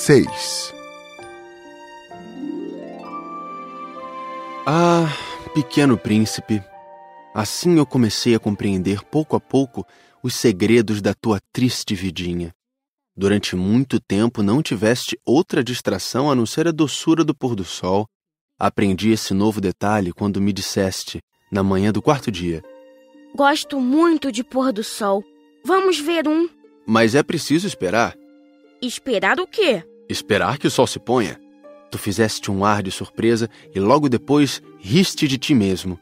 [0.00, 0.74] 6.
[4.66, 5.14] Ah,
[5.52, 6.62] pequeno príncipe,
[7.34, 9.86] assim eu comecei a compreender pouco a pouco
[10.22, 12.50] os segredos da tua triste vidinha.
[13.14, 17.64] Durante muito tempo não tiveste outra distração a não ser a doçura do pôr do
[17.64, 18.06] sol.
[18.58, 21.20] Aprendi esse novo detalhe quando me disseste,
[21.52, 22.62] na manhã do quarto dia:
[23.34, 25.22] Gosto muito de pôr do sol.
[25.62, 26.48] Vamos ver um.
[26.86, 28.16] Mas é preciso esperar.
[28.82, 29.84] Esperar o quê?
[30.10, 31.40] Esperar que o sol se ponha.
[31.88, 35.96] Tu fizeste um ar de surpresa e logo depois riste de ti mesmo.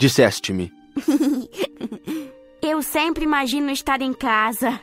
[0.00, 0.72] Disseste-me:
[2.60, 4.80] Eu sempre imagino estar em casa.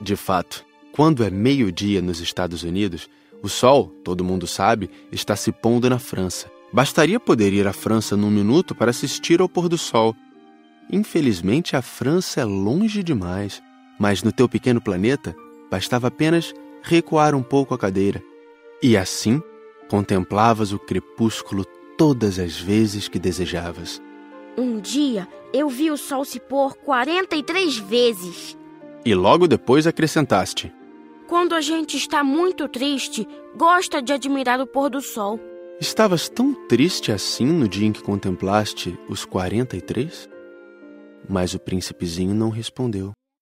[0.00, 3.08] De fato, quando é meio-dia nos Estados Unidos,
[3.44, 6.50] o sol, todo mundo sabe, está se pondo na França.
[6.72, 10.16] Bastaria poder ir à França num minuto para assistir ao pôr do sol.
[10.90, 13.62] Infelizmente, a França é longe demais,
[14.00, 15.34] mas no teu pequeno planeta
[15.70, 18.22] bastava apenas recuar um pouco a cadeira.
[18.82, 19.42] E assim
[19.88, 21.64] contemplavas o crepúsculo
[21.96, 24.00] todas as vezes que desejavas.
[24.56, 28.56] Um dia eu vi o sol se pôr 43 vezes.
[29.04, 30.72] E logo depois acrescentaste:
[31.26, 35.40] Quando a gente está muito triste, gosta de admirar o pôr do sol.
[35.80, 40.28] Estavas tão triste assim no dia em que contemplaste os 43?
[41.28, 43.12] Mas o príncipezinho não respondeu.